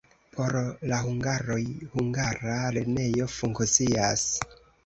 [0.35, 0.55] Por
[0.91, 1.59] la hungaroj
[1.97, 4.29] hungara lernejo funkcias.